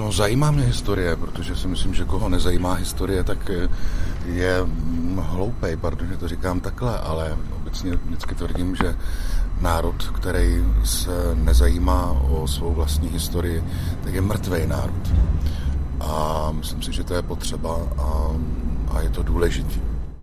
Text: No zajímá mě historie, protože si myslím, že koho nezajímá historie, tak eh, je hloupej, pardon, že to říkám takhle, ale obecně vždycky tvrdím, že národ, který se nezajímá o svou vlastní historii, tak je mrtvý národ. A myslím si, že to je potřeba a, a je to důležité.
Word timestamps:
No 0.00 0.12
zajímá 0.12 0.50
mě 0.50 0.64
historie, 0.64 1.16
protože 1.16 1.56
si 1.56 1.68
myslím, 1.68 1.94
že 1.94 2.04
koho 2.04 2.28
nezajímá 2.28 2.72
historie, 2.74 3.24
tak 3.24 3.50
eh, 3.50 3.68
je 4.26 4.66
hloupej, 5.20 5.76
pardon, 5.76 6.08
že 6.08 6.16
to 6.16 6.28
říkám 6.28 6.60
takhle, 6.60 6.98
ale 6.98 7.36
obecně 7.56 7.96
vždycky 7.96 8.34
tvrdím, 8.34 8.76
že 8.76 8.96
národ, 9.60 10.10
který 10.14 10.64
se 10.84 11.34
nezajímá 11.34 12.10
o 12.10 12.48
svou 12.48 12.74
vlastní 12.74 13.08
historii, 13.08 13.64
tak 14.04 14.14
je 14.14 14.20
mrtvý 14.20 14.66
národ. 14.66 15.12
A 16.00 16.48
myslím 16.52 16.82
si, 16.82 16.92
že 16.92 17.04
to 17.04 17.14
je 17.14 17.22
potřeba 17.22 17.78
a, 17.98 18.30
a 18.90 19.00
je 19.00 19.08
to 19.08 19.22
důležité. 19.22 19.80